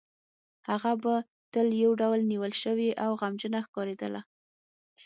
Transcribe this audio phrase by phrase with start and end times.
[0.69, 1.15] هغه به
[1.53, 4.21] تل یو ډول نیول شوې او غمجنې ښکارېدله